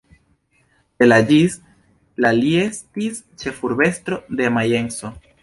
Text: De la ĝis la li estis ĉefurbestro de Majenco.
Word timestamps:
De 1.03 1.09
la 1.09 1.19
ĝis 1.31 1.57
la 2.25 2.31
li 2.39 2.55
estis 2.63 3.21
ĉefurbestro 3.45 4.21
de 4.41 4.51
Majenco. 4.59 5.15